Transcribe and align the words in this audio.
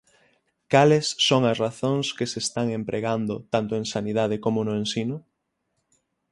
¿Cales 0.71 1.05
son 1.27 1.41
as 1.51 1.57
razóns 1.65 2.07
que 2.17 2.29
se 2.31 2.39
están 2.45 2.67
empregando, 2.79 3.35
tanto 3.53 3.71
en 3.79 3.85
sanidade 3.93 4.35
como 4.45 4.59
no 4.67 4.73
ensino? 4.83 5.17